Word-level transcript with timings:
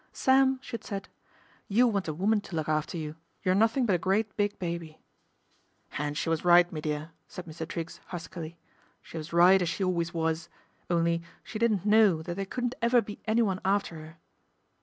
"Sam," 0.25 0.57
she 0.63 0.71
had 0.71 0.83
said," 0.83 1.09
you 1.77 1.87
want 1.87 2.07
a 2.07 2.13
woman 2.15 2.41
to 2.41 2.55
look 2.55 2.67
after 2.67 2.97
you; 2.97 3.17
you're 3.43 3.53
nothing 3.53 3.85
but 3.85 3.93
a 3.95 3.99
great, 3.99 4.35
big 4.35 4.57
baby."" 4.57 4.99
And 5.99 6.17
she 6.17 6.27
was 6.27 6.43
right, 6.43 6.71
me 6.71 6.81
dear," 6.81 7.11
said 7.27 7.45
Mr. 7.45 7.67
Triggs 7.67 7.99
huskily," 8.07 8.57
she 9.03 9.17
was 9.17 9.31
right 9.31 9.61
as 9.61 9.69
she 9.69 9.83
always 9.83 10.11
was, 10.11 10.49
only 10.89 11.21
she 11.43 11.59
didn't 11.59 11.85
know 11.85 12.23
that 12.23 12.33
there 12.33 12.47
couldn't 12.47 12.73
ever 12.81 12.99
be 12.99 13.19
anyone 13.27 13.61
after 13.63 13.95
'er." 13.97 14.15